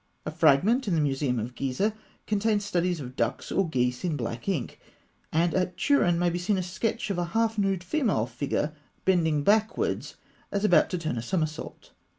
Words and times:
A 0.25 0.31
fragment 0.31 0.87
in 0.87 0.95
the 0.95 0.99
Museum 0.99 1.37
of 1.37 1.53
Gizeh 1.53 1.93
contains 2.25 2.65
studies 2.65 2.99
of 2.99 3.15
ducks 3.15 3.51
or 3.51 3.69
geese 3.69 4.03
in 4.03 4.15
black 4.17 4.49
ink; 4.49 4.79
and 5.31 5.53
at 5.53 5.77
Turin 5.77 6.17
may 6.17 6.31
be 6.31 6.39
seen 6.39 6.57
a 6.57 6.63
sketch 6.63 7.11
of 7.11 7.19
a 7.19 7.25
half 7.37 7.59
nude 7.59 7.83
female 7.83 8.25
figure 8.25 8.73
bending 9.05 9.43
backwards, 9.43 10.15
as 10.51 10.65
about 10.65 10.89
to 10.89 10.97
turn 10.97 11.19
a 11.19 11.21
somersault. 11.21 11.91